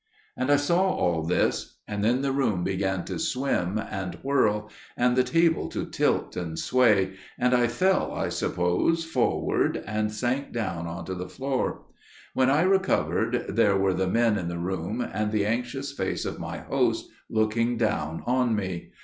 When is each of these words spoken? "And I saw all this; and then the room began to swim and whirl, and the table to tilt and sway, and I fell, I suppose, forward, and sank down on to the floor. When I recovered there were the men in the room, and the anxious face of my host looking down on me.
"And 0.35 0.49
I 0.49 0.55
saw 0.55 0.89
all 0.89 1.21
this; 1.21 1.77
and 1.87 2.03
then 2.03 2.21
the 2.23 2.31
room 2.31 2.63
began 2.63 3.05
to 3.05 3.19
swim 3.19 3.77
and 3.77 4.15
whirl, 4.23 4.71
and 4.97 5.15
the 5.15 5.23
table 5.23 5.69
to 5.69 5.85
tilt 5.85 6.35
and 6.35 6.57
sway, 6.57 7.17
and 7.37 7.53
I 7.53 7.67
fell, 7.67 8.11
I 8.11 8.29
suppose, 8.29 9.03
forward, 9.03 9.77
and 9.85 10.11
sank 10.11 10.53
down 10.53 10.87
on 10.87 11.05
to 11.05 11.13
the 11.13 11.29
floor. 11.29 11.83
When 12.33 12.49
I 12.49 12.63
recovered 12.63 13.45
there 13.49 13.77
were 13.77 13.93
the 13.93 14.07
men 14.07 14.39
in 14.39 14.47
the 14.47 14.57
room, 14.57 15.01
and 15.01 15.31
the 15.31 15.45
anxious 15.45 15.91
face 15.91 16.25
of 16.25 16.39
my 16.39 16.57
host 16.57 17.07
looking 17.29 17.77
down 17.77 18.23
on 18.25 18.55
me. 18.55 18.93